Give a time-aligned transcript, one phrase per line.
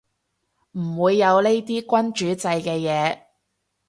[0.71, 3.21] 唔會有呢啲君主制嘅嘢